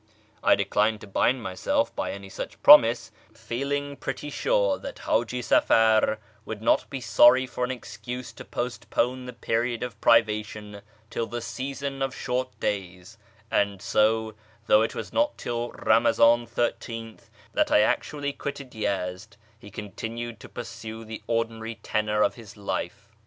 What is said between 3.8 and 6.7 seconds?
pretty sure that Haji Safar would